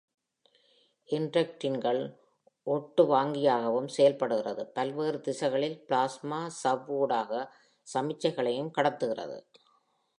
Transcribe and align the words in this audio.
இன்டெக்ரின்கள் 1.09 1.99
ஒட்டு 2.67 3.03
வாங்கியாகவும் 3.05 3.87
செயல்படுகிறது, 3.87 4.63
பல்வேறு 4.67 5.21
திசைகளில் 5.21 5.77
பிளாஸ்மா 5.89 6.41
சவ்வு 6.63 6.95
ஊடாக 6.97 7.31
சமிக்ஞைகளையும் 7.87 8.73
கடத்துகிறது. 8.77 9.37